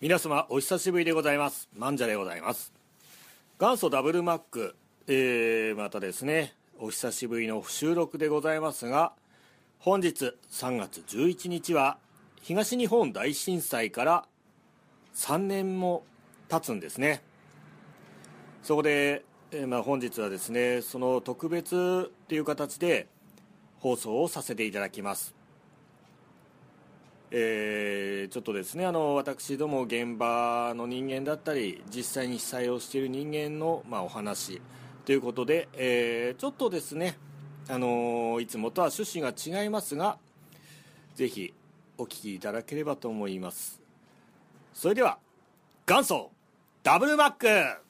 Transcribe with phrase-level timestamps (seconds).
[0.00, 1.68] 皆様お久しぶりでございます。
[1.76, 2.72] マンジャでございます。
[3.58, 4.76] 元祖ダブルマック、
[5.08, 9.12] えー、またですねお久しぶりの収録でございますが
[9.80, 11.98] 本日3月11日は
[12.42, 14.24] 東日本大震災から
[15.16, 16.04] 3年も
[16.48, 17.20] 経つんですね。
[18.62, 23.08] そこで、えー、まあ、本日はですねその特別っていう形で
[23.80, 25.37] 放送をさせていただきます。
[27.30, 34.62] えー、ちょっとですねあの私ども現場の人間だったり実際に被災をしている人間の、まあ、お話
[35.04, 37.16] ということで、えー、ちょっとですね、
[37.68, 40.18] あのいつもとは趣旨が違いますが
[41.14, 41.54] ぜひ
[41.96, 43.80] お聞きいただければと思います。
[44.72, 45.18] それでは
[45.86, 46.30] 元祖
[46.82, 47.87] ダブルマック。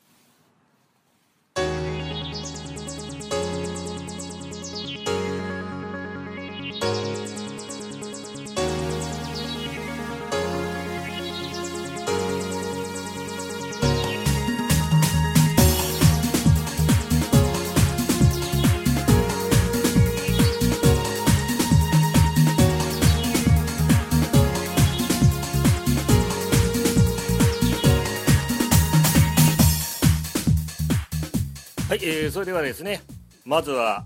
[31.89, 33.01] はい、えー、それではですね
[33.47, 34.05] まずは、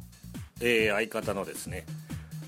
[0.61, 1.85] えー、相方のですね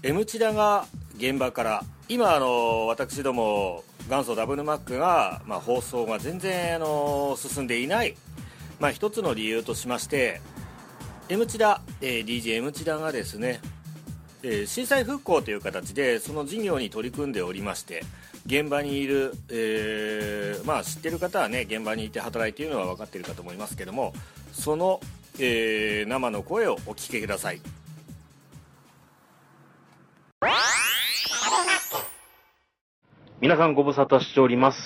[0.05, 8.15] M チダが現場から今あの私ども元祖ダブルマックが、まあ、放送が全然あの進んでいない、
[8.79, 10.41] まあ、一つの理由としまして
[11.29, 13.61] M チダ、えー、DJ M チダがですね、
[14.45, 18.05] えー、震災復興という形でその事業に取り組んでおりまして
[18.47, 24.13] 現場にいる、えー、まあ、知ってる方はね現場にいて働いているのは分かっているかと思いますけども
[24.53, 25.01] その
[25.39, 27.61] えー、生の声をお聞きください
[33.41, 34.79] 皆さんご無沙汰しております。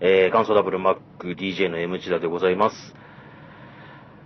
[0.00, 2.76] えー、元祖ダブルマック DJ の M チダでございます。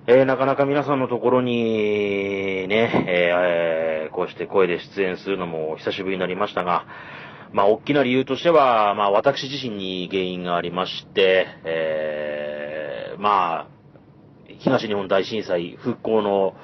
[0.09, 6.87] えー、なかなか皆さんのところにね、えー、こうして声で出演するのも久しぶりになりましたが、
[7.53, 13.72] まあ、大きな理由としては、まあ、私自身に原因がありまして、えー、まあ、
[14.61, 16.55] 東日本大震災復興の、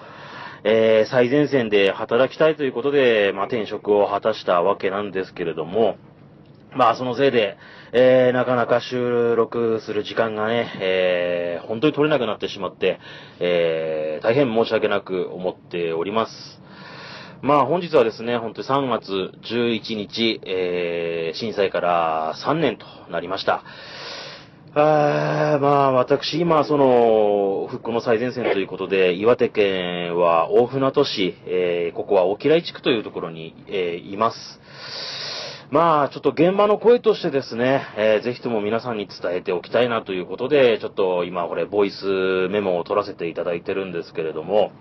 [0.65, 5.97] えー、最前線で働きたいということで、まあ、転職を果たしたわけなんですけれども、
[6.75, 7.57] まあ、そのせいで、
[7.93, 13.01] えー、なかなか収録する時間がね、えー、本当に取れなくなってしまって、
[13.41, 16.61] えー、大変申し訳なく思っております。
[17.41, 23.63] まあ本日はですね、本当に3月11日、えー、震災から3年となりました。
[24.75, 34.61] あまあ、私、今、その、復興の最前線ということで、岩手県は大船渡市、えー、ここは沖来地区というところに、えー、います。
[35.71, 44.73] まあ、ちょっと現場の声としてですね、えー、ぜひとも皆さんに伝えておきたいなということで、ちょっと今これ、ボイスメモを取らせていただいてるんですけれども、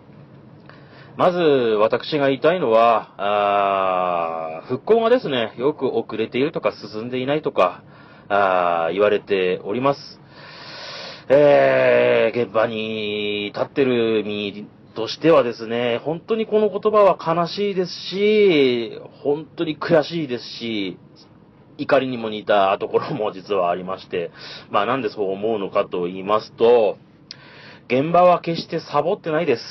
[1.16, 7.84] まず、私が言いたいのは、あ復興がですね、よく遅れているとか進んでいないとか、
[8.30, 10.20] あ言われております。
[11.30, 20.98] えー、現場に立ってる身としてはですね、本当にこの言葉は悲しいですし、本当に悔しいですし、
[21.78, 24.32] 怒りにも似たところも実はありまして、
[24.72, 26.98] まあなんでそう思うのかと言いますと、
[27.88, 29.64] 現場は決してサボってないです。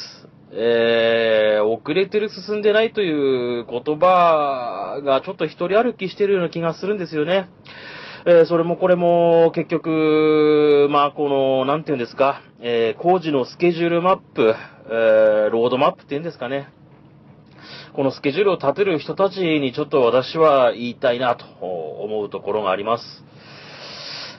[0.53, 7.49] えー、遅れてる進んでないという言葉がちょっと一人歩きしてるような気がするんですよね。
[8.29, 14.53] えー、それもこれも結局、まあ、この、なんていうんですか、えー、工事のスケジュールマップ、
[14.91, 16.69] えー、ロードマップっていうんですかね。
[17.95, 23.05] このスケジュールを立てる人たちにちょっと私は言いたいなと思うところがあります。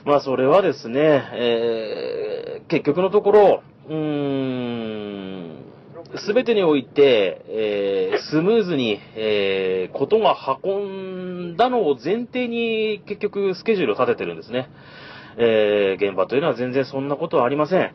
[0.04, 1.00] まあ、それはですね、
[1.32, 5.47] えー、結局のところ、うーん、
[6.16, 14.70] すべてにおいて、えー、スムーズに、えー、ことが運んだのを前提に結局スケジュールを立ててるんですね。
[15.36, 17.94] えー、現場というのは全然そんなことはありません。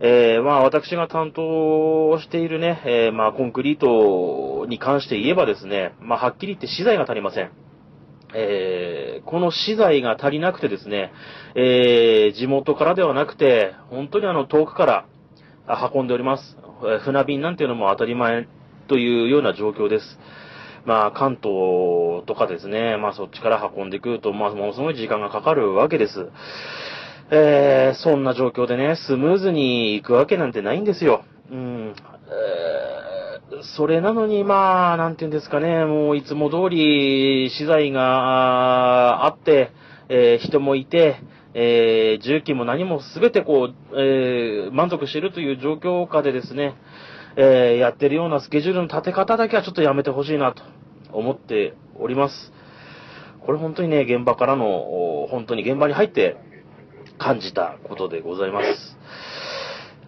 [0.00, 7.50] えー、まあ私が担当しているね、えー、まあコンクリートに関して言えばですね、まあはっきり言って資材が足りません。
[8.34, 11.12] えー、この資材が足りなくてですね、
[11.54, 15.06] えー、地元からではなくて、本当にあの遠くから
[15.94, 16.56] 運んでおります。
[17.04, 18.48] 船便なんていうのも当たり前
[18.86, 20.18] というような状況です。
[20.84, 26.28] まあ、関東とかですね、まあそっちから運んでくると、まあものすごい時間がかかるわけです。
[27.30, 31.24] えー、そんな状況でね、スムーズに行くわけなんてないんですよ。
[31.50, 31.94] うん。
[33.50, 39.72] えー、それなのに、まあ、なんていうんですかね、もういつも通り資材があって、
[40.08, 41.16] えー、人もいて、
[41.54, 46.74] えー、重機も何も全てこう、えー、満足しているという状況下でですね、
[47.36, 50.62] えー、やってるようなスケジュールの立て方だけはちょっとやめてほしいなと
[51.12, 52.52] 思っております。
[53.40, 56.36] これ本当にね、現場からの、本当に現場に入って
[57.16, 58.98] 感じたことでございます。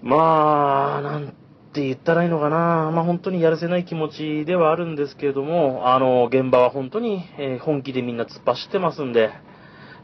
[0.02, 1.34] まあ、なん
[1.72, 2.90] て言ったらいいのかな。
[2.90, 9.30] まあ本当にやるせない気持ちではあるんですけれども、あの、現場は本当に、えー、本気でみんな突っ走ってますんで、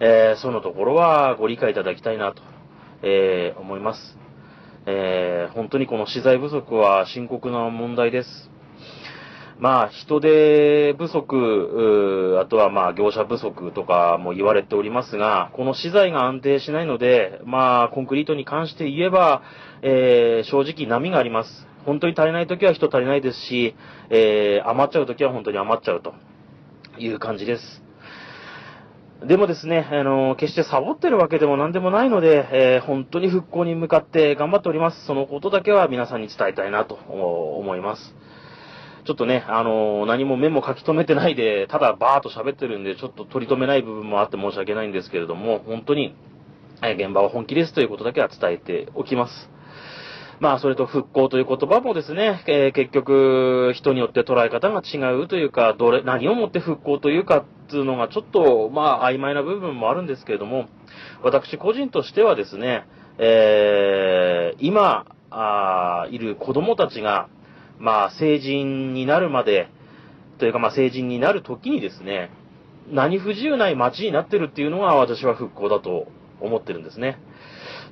[0.00, 2.42] えー、そのところはご理解いただきたいなと、
[3.02, 4.18] えー、思います。
[4.86, 8.50] えー、本当にこの資材不足は深刻な問題です。
[9.58, 19.42] まあ、人手不足、あとはまあ、業者不足とかも言われておりますが、この資材が安定しないので、まあ、コンクリートに関して言えば、
[19.80, 21.66] えー、正直波があります。
[21.86, 23.74] 本当に足りない時は人足りないですし、
[24.10, 26.14] えー、余っちゃう時は本当に余っちゃうと
[26.98, 27.85] いう感じです。
[29.24, 35.06] でもですね、あの、決してサボってるわけでも何でもないので、えー、本当に復興に向かって頑張っております。
[35.06, 38.14] そのことだけは皆さんに伝えたいなと思います。
[39.06, 46.14] ちょっとね、あの何もメモ書き留めてないで、ただバーっと喋ってるんで、ちょっと取り留めない部分もあって申し訳ないんですけれども、本当に、
[46.82, 49.55] え現場は本気ですということだけは伝えておきます。
[50.38, 60.68] まあ、それと復興という言葉もですね、えー、結局、人によって捉え方が違うというか、どれ、何をもって復興というかっていうのがちょっと、まあ、曖昧な部分もあるんですけれども、
[61.22, 62.86] 私個人としてはですね、
[63.18, 67.28] えー、今、あいる子供たちが、
[67.78, 69.68] まあ、成人になるまで、
[70.38, 72.30] というか、まあ、成人になる時にですね、
[72.90, 76.08] 何不自由ない街になってるっていうのが私は復興だと
[76.40, 77.18] 思ってるんですね。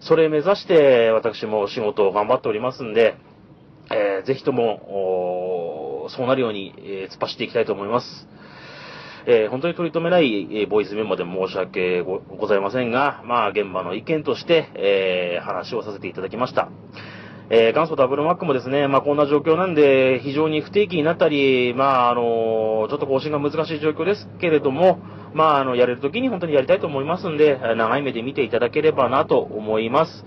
[0.01, 3.17] それ目指して私も仕事を頑張っておりますんで、
[3.91, 8.29] えー、ぜひとも、そうなるように、えー、突っ走っていきたいと思います。
[9.27, 16.69] えー、本当に取り留めない、えー、ボイスメモで申し訳ございませんが、まあ、現場の意見として、え、話をさせていただきました。
[17.49, 22.23] え、元祖ダブルマックもですね、まあ、こんな状況なんで、非常に不定期になったり、まあ、あの
[22.91, 24.99] ちょっと更新が難しい状況ですけれども、
[25.35, 30.25] まあ、あの、やれる時に本当にやりたいと思いますんで、長い目で見ていただければなと思います。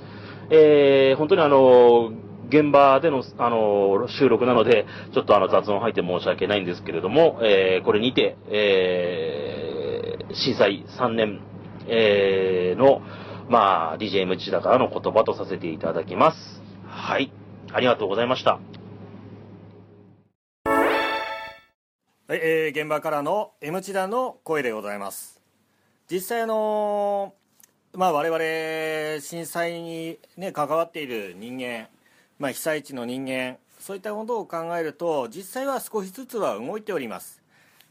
[0.50, 2.12] えー、本当にあの、
[2.50, 11.42] 現場での、あの、収録なので、ちょっとあの、雑音入って申し訳ないんですけれども、えー、これにて、えー、震災3年、
[11.88, 13.02] えー、の、
[13.50, 16.62] まあ、DJM チだからの言葉とさせていただきます。
[16.88, 17.32] はい。
[17.72, 18.60] ありがとうございました。
[22.30, 25.42] はい、えー、現場からの M チダの声でございます。
[26.12, 27.34] 実際あの、
[27.94, 31.88] まあ我々震災にね関わっている人間
[32.38, 37.42] まあ被災地の人間そういったことを考えると実際は少しずつは動いております。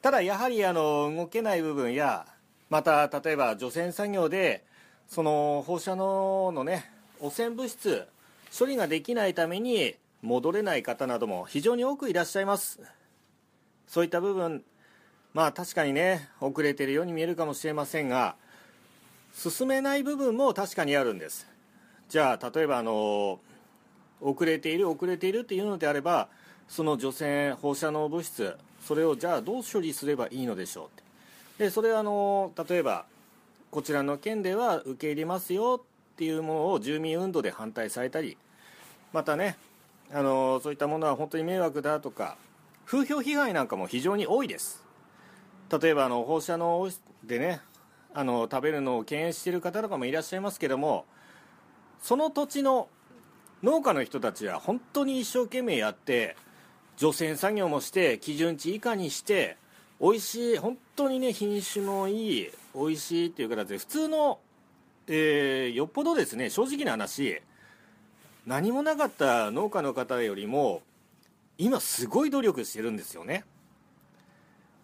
[0.02, 2.26] ただやはりあの動けない部分や
[2.68, 4.66] また例えば除染作業で
[5.08, 6.90] その放射能のね
[7.20, 8.06] 汚染物質
[8.54, 12.82] 処理ができないために戻れない方なども非常に多くいらっしゃいます。
[13.86, 14.62] そういった部分
[15.34, 18.36] まあ確かにね遅れてるように見えるかもしれませんが
[19.34, 21.46] 進めない部分も確かにあるんです。
[22.08, 23.38] じゃあ例えばあの
[24.20, 26.28] 遅れている遅れているっていうのであれば
[26.68, 30.88] その除染放射能物質それをじゃあどう処理すればいいのでしょうっ
[31.58, 31.64] て。
[31.64, 33.04] でそれはあの例えば
[33.70, 38.38] こちらの県では受け入れますよっていうものを住民運動で反対されたり
[39.12, 39.56] またね
[40.12, 42.36] あのそういったものは本当に迷惑だとか
[42.86, 44.84] 風評被害なんかも非常に多いです。
[45.80, 46.88] 例えばあの放射能
[47.24, 47.60] でね
[48.14, 51.04] あの食べるのを敬遠している方とかもいらっしゃいますけども
[52.00, 52.88] その土地の
[53.62, 56.36] 農家の人たちは本当に一生懸命やって
[56.96, 59.56] 除染作業もして基準値以下にして
[60.00, 64.38] 美味しい本当にね品種もいい美味しいっていう形で普通の、
[65.08, 67.40] えー、よっぽどですね正直な話
[68.46, 70.82] 何もなかった農家の方よりも
[71.58, 73.44] 今すごい努力してるんですよね。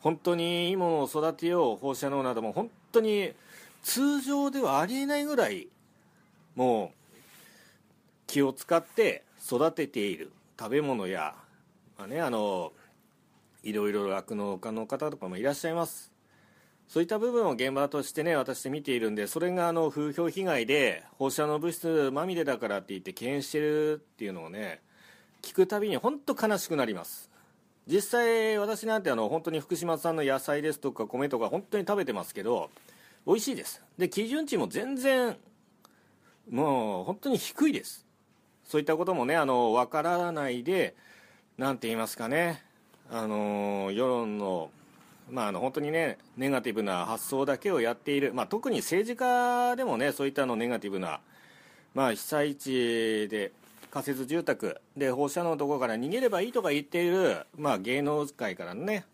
[0.01, 3.33] 本当にいいものを育てよう放射能なども本当に
[3.83, 5.69] 通常ではありえないぐらい
[6.57, 7.17] もう
[8.27, 10.33] 気を使って育てている。
[10.59, 11.35] 食べ物や、
[11.99, 12.73] まあね、あの
[13.63, 16.13] いろいろ酪農家の方とかもいらっしゃいます。
[16.89, 24.83] そういった部分を現場としてね私見ているんでそれがあの風評被害で放射能物質まみれだからって言って敬遠してるっていうのをね
[25.43, 27.31] 聞くたびに本当悲しくなります。
[27.87, 32.71] 実際私なんてあの本当に福島産の野菜ですとか米とか本当に食べてますけど
[33.27, 33.83] 美味しいです。
[33.99, 35.37] で基準値も全然
[36.51, 38.07] もう本当に低いです。
[38.65, 40.95] そういったこともねあの分からないで
[41.59, 42.63] 何て言いますかね。
[43.11, 44.71] あの世論の
[45.31, 51.21] まあ、あの本当にねネガティブな発想だけをやっている、まあ、特に政治家でもねそういったのネガティブな、
[51.95, 53.53] まあ、被災地で
[53.93, 54.81] 仮設住宅。
[54.97, 59.05] で放射能のところから逃げればいいとか言っている、まあ、芸能界からのね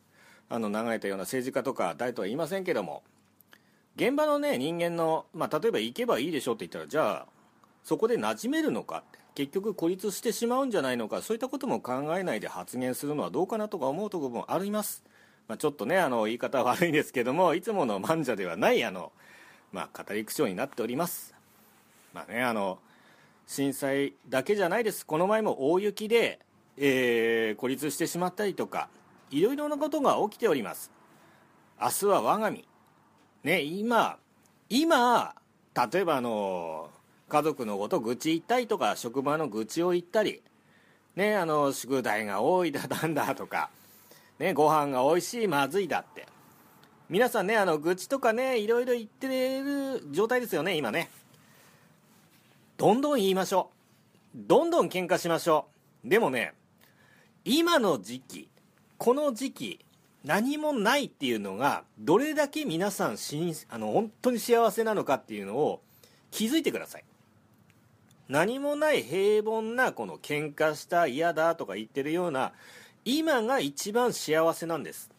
[0.48, 3.02] あの流れたような政治家とか誰とは言いませんけども。
[3.96, 7.26] 現場のね人間の、まあ、例えば行けばいいでしょうって言ったらじゃあ
[7.82, 9.18] そこで馴染めるのかって。
[9.34, 11.22] 結局孤立してしまうんじゃないのか。
[11.22, 15.04] そういったことも考えないで発言するのはどうかなとか思うところもあります、
[15.46, 19.12] まあ、ちょっとねあの言い方悪いですけどもいつもの漫者ではないあの、
[19.72, 21.36] まあ、語り口調になっております。
[22.12, 22.80] まあねあの
[23.48, 25.06] 震災だけじゃないです。
[25.06, 26.38] この前も大雪で、
[26.76, 28.90] えー、孤立してしまったりとか
[29.30, 30.92] いろいろなことが起きております。
[31.80, 32.68] 明日は我が身。
[33.42, 34.18] ね今
[34.68, 35.34] 今
[35.92, 36.90] 例えばあの
[37.30, 40.42] 家族のこと愚痴言ったりとか職場の愚痴を言ったり
[41.16, 43.70] ねあの宿題が多いだなんだとか
[44.38, 46.26] ねご飯が美味しいまずいだって。
[47.08, 51.08] 皆さんねあの愚痴とかねいろいろ言ってる状態ですよね今ね。
[52.78, 53.72] どんどん言いましょ
[54.36, 54.38] う。
[54.46, 55.66] どんどん喧嘩しましょ
[56.04, 56.08] う。
[56.08, 56.54] でもね、
[57.44, 58.48] 今の時期、
[58.98, 59.84] この時期、
[60.24, 65.82] 何もないっていうのが、どれだけ皆さんし、あの、本当に幸せなのかっていうのを
[66.30, 67.04] 気づいてください。
[68.28, 72.52] 何もない平凡な、この喧嘩した嫌だとか言ってるような、
[73.04, 75.10] 今が一番幸せなんです。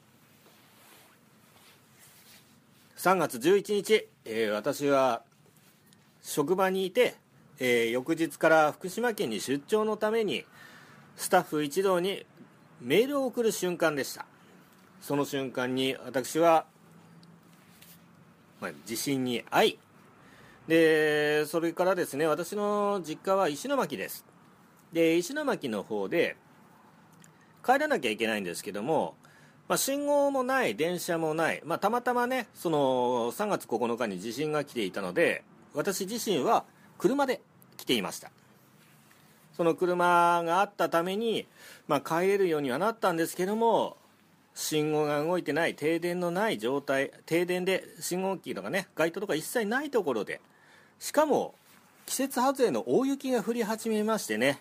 [2.95, 5.23] 3月11日、えー、私は
[6.21, 7.15] 職場にいて、
[7.59, 10.45] えー、翌日から福島県に出張のために
[11.17, 12.25] スタッフ一同に
[12.81, 14.25] メールを送る瞬間でした。
[15.01, 16.65] その瞬間に私は、
[18.61, 19.79] まあ、地震に遭い
[20.67, 24.25] でそれからですね私の実家は石巻です。
[24.93, 26.35] で石巻の方で
[27.65, 29.15] 帰らなきゃいけないんですけども、
[29.67, 36.65] まあ、信号もない電車もない、まあ、たまたまねその3月9日に地震が来ていたので私自身は
[36.97, 37.41] 車で
[37.79, 38.29] 来ていました。
[39.59, 41.45] その車があったために、
[41.87, 43.97] まあ、帰れるようにはなったんですけども
[44.55, 50.39] 信号が動いてない停電のない状態停電で信号機とかね街灯とか一切ないところで
[50.97, 51.55] しかも
[52.05, 54.59] 季節外れの大雪が降り始めましてね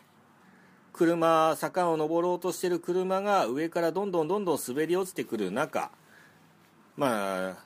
[0.93, 5.93] 車坂を登ろうとしてる車が上からどんどんどんどん滑り落ちてくる中
[6.97, 7.57] まあ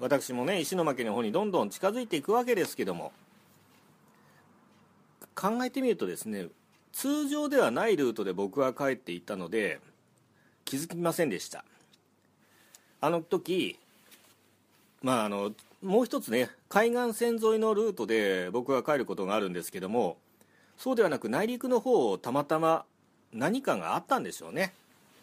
[0.00, 3.12] 私もね石巻の方にどんどん近づいていくわけですけども
[5.34, 6.46] 考えてみるとですね
[6.92, 9.80] 通常ではないルートで僕は帰っていったので
[10.64, 11.64] 気づきませんでした。
[13.00, 13.78] あの時
[15.02, 20.16] まああのもう一つね海岸線沿いのルートで僕は帰ることがあるんですけども
[20.76, 22.84] そうではなく内陸の方をたまたま
[23.32, 24.72] 何かがあったんでしょうね。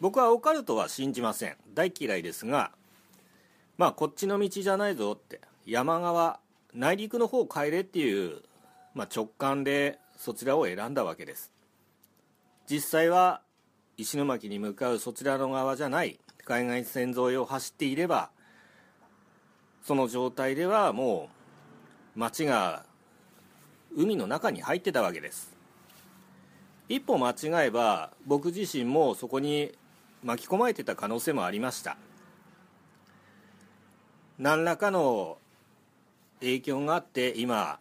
[0.00, 1.56] 僕はオカルトは信じません。
[1.74, 2.72] 大嫌いですが
[3.78, 6.40] まあこっちの道じゃないぞって山側
[6.74, 8.42] 内陸の方帰れっていう
[8.94, 11.52] まあ、直感でそちらを選んだわけです。
[12.68, 13.42] 実際は
[13.96, 16.20] 石巻に向かうそちらの側じゃない。
[16.44, 18.30] 海岸線沿いを走っていれば
[19.82, 21.28] その状態ではも
[22.16, 22.84] う町が
[23.94, 25.52] 海の中に入ってたわけです。
[26.88, 29.72] 一歩間違えば僕自身もそこに
[30.24, 31.96] 巻き込まれてた可能性もありました。
[34.38, 35.38] 何らかの
[36.40, 37.78] 影響があって今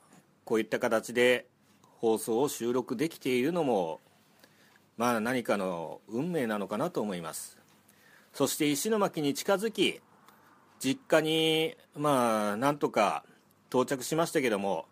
[0.49, 1.45] こういった形で
[1.99, 3.99] 放送を収録できているのも
[4.97, 7.59] まあ何かの運命なのかなと思います。
[8.33, 10.01] そして石巻に近づき
[10.79, 13.23] 実家にまあなんとか
[13.69, 14.87] 到着しましたけども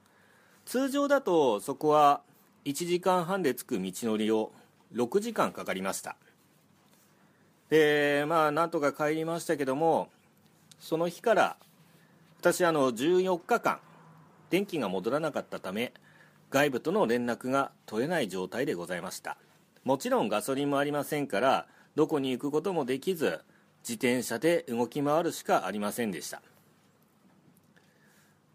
[0.66, 2.22] 通常だとそこは
[2.66, 4.52] 1時間半で着く道のりを
[4.94, 6.18] 6時間かかりました。
[7.72, 10.10] でまあなんとか帰りましたけども
[10.80, 11.58] その日から
[12.42, 13.80] 私あの14日間
[14.50, 15.94] 電気が戻らなかったため
[16.50, 19.38] 外部との連絡が取れない状態でございました。
[19.84, 23.40] もちろんガソリンもありませんからどこに行くこともできず
[23.80, 26.42] 自転車で動き回るしかありませんでした。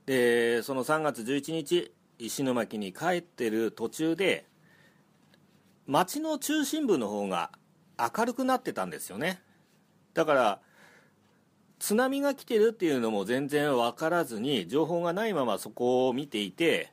[0.06, 4.46] でその3月11日石巻に帰ってる途中で
[5.86, 7.50] 街の中心部の方が
[7.98, 9.40] 明るくなってたんですよね。
[10.14, 10.60] だから
[11.82, 16.92] 津波が来てるっていうのも全然分からずに情報がないままそこを見ていて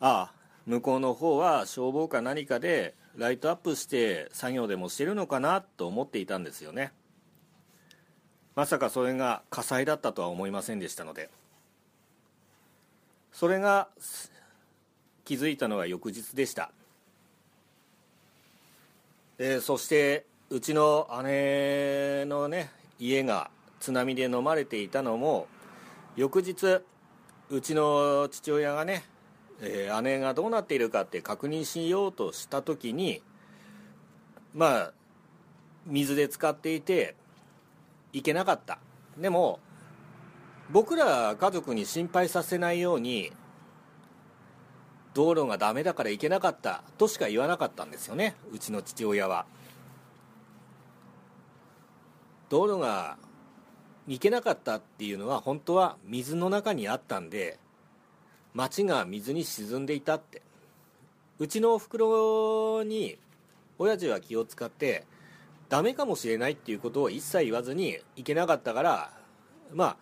[0.00, 0.32] ああ
[0.66, 6.92] 向こうの方は消防か何かでライトアップして作業でもしてるのかなと思っていたんですよね。
[8.54, 11.30] まさかそれが火災だったとは思いませんでしたので。
[13.32, 13.88] それが
[15.24, 16.70] 気づいたのが翌日でした、
[19.38, 23.50] え、そしてうちの姉のね家が
[23.82, 25.48] 津波で飲まれていたのも
[26.14, 26.82] 翌日
[27.50, 29.04] うちの父親がね、
[29.60, 33.22] えー姉がどうなっているかって確認しようとした時に
[34.54, 34.92] まあ
[35.84, 37.16] 水で使っていて
[38.12, 38.78] 行けなかった。
[39.18, 39.58] でも
[40.70, 43.32] 僕ら家族に心配させないように
[45.12, 49.44] 道路がダメだから行けなかったとしか言わなかったんですよねうちの父親は。
[52.48, 53.16] 道路が
[54.06, 57.58] 行けなかったっていうのは本当は水の中にあったんで
[58.54, 60.42] 町が水に沈んでいたって。
[61.38, 63.18] うちのおふくろに
[63.76, 65.04] 親父は気を使って
[65.68, 69.10] ダメかもしれないっていうことを一切言わずに行けなかったから
[69.74, 69.96] ま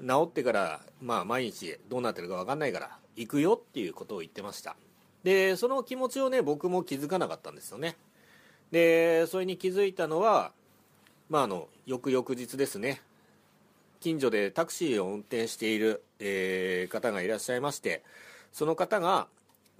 [0.00, 4.76] あ治ってから、まあ、毎日どうなってるか分かんないから行くよっていうことを言ってました。
[5.24, 7.96] でその気持ちをね僕も気づかなかったんですよね。
[8.70, 10.52] でそれに気づいたのは
[11.28, 13.02] まああの翌々日ですね。
[14.00, 18.02] 近所でタクシーを運転している、えー方がいらっしゃいまして
[18.52, 19.28] その方が、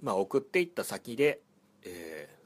[0.01, 1.39] まあ、送っていった先で、
[1.83, 2.37] えー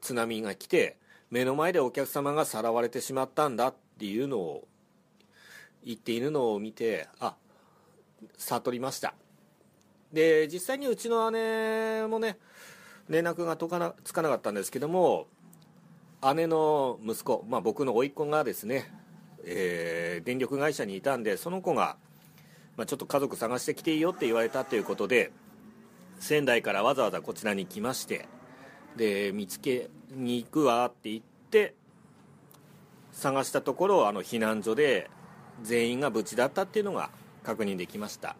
[0.00, 0.98] 津波が来て
[1.30, 4.68] 目の前でお客様がさらわれてしまったんだっていうのを
[5.84, 7.34] 言っているのを見てあ
[8.38, 9.14] 悟りました。
[10.12, 12.38] で実際にうちの姉もね
[13.08, 15.26] 連絡がとかなつかなかったんですけども
[16.34, 18.90] 姉の息子、まあ、僕の甥っ子がですね、
[19.46, 21.96] えー電力会社にいたんでその子が、
[22.76, 25.30] まあ、ちょっと家族探してきていいよって言われたということで
[26.18, 28.26] 仙台からわざわざこちらに来まして
[28.96, 31.74] で見つけに行くわって言って
[33.12, 35.10] 探したところあの避難所で
[35.62, 37.10] 全員が無事だったっていうのが
[37.44, 38.36] 確認できました。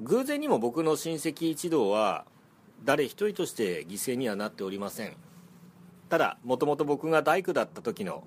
[0.00, 2.24] 偶然にも僕の親戚一同は
[2.84, 5.16] 誰一人として犠牲にはなっておりません。
[6.08, 8.24] ただもともと僕が大工だった時の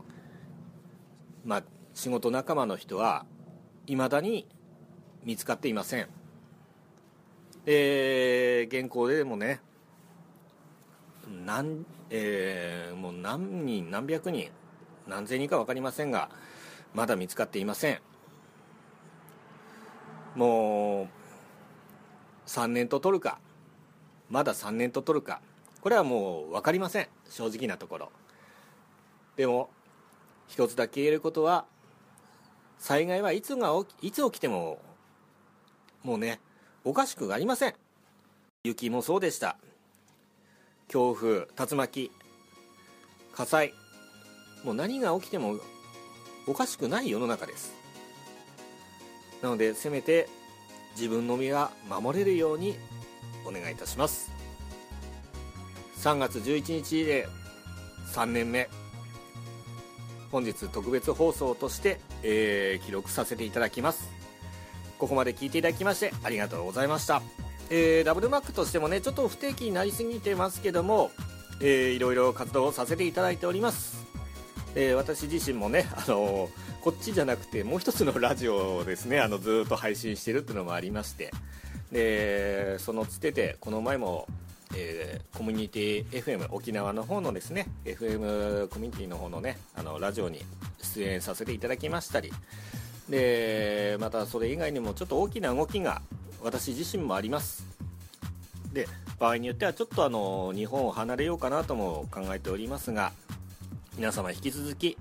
[1.45, 3.25] まあ仕事仲間の人は
[3.87, 4.47] いまだに
[5.23, 6.07] 見つかっていません。
[7.65, 9.61] で現行でもね
[11.45, 14.51] 何、えーもう何人何百人
[15.07, 16.29] 何千人か分かりませんが
[16.93, 17.99] まだ見つかっていません。
[20.35, 21.07] もう
[22.47, 23.39] 3年と取るか
[24.29, 25.41] まだ3年と取るか
[25.81, 27.07] これはもう分かりません。
[27.29, 28.11] 正直なところ。
[29.35, 29.69] でも
[30.47, 31.65] 一つだけ言えることは
[32.79, 34.79] 災害はいつがいつ起きても
[36.03, 36.39] もうね
[36.83, 37.73] おかしくありません。
[38.63, 39.57] 雪もそうでした。
[40.87, 42.11] 強風竜巻
[43.33, 43.73] 火災
[44.63, 45.57] もう何が起きても
[46.45, 47.73] おかしくない世の中です。
[49.41, 50.27] なのでせめて
[50.95, 52.75] 自分の身は守れるように
[53.45, 54.31] お願いいたします。
[55.97, 57.27] 3月11日で
[58.13, 58.69] 3年目。
[60.33, 64.09] 本日特別放送として、えー記録させていただきます。
[64.97, 67.21] ここまで聞いていただきましてありがとうございました、
[67.69, 71.11] えーダブルマックとしてもねちょっと不定期になりすぎてますけども、
[71.59, 74.03] えーいろいろ活動をさせていただいております、
[74.73, 76.49] えー私自身もねあの
[76.81, 81.31] こっちじゃなくてもう一つのラジオをですねあのずっと配信してるっていうのもありまして
[81.91, 84.27] でそのつてでこの前も、
[84.75, 90.41] えーコミュニティ FM 沖縄の方のですね FM コミュニティの方のねあのラジオに
[90.81, 92.31] 出演させていただきましたり。
[93.09, 96.01] でまたそれ以外にもちょっと大きな動きが
[96.41, 97.65] 私自身もあります。
[98.71, 98.87] で
[99.19, 103.11] 場合によってはちょっとあの日本を離れようかなとも考えておりますが
[103.97, 104.97] 皆様引き続き、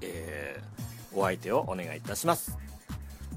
[0.00, 0.76] えー
[1.16, 2.58] お相手をお願いいたします。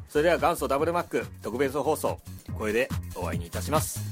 [0.10, 2.20] それでは元祖ダブルマック特別放送
[2.58, 4.09] これでお会いにいたします。